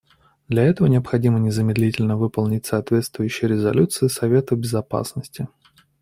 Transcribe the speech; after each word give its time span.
Для 0.47 0.63
этого 0.63 0.87
необходимо 0.87 1.37
незамедлительно 1.37 2.17
выполнить 2.17 2.65
соответствующие 2.65 3.49
резолюции 3.51 4.07
Совета 4.07 4.55
Безопасности. 4.55 5.47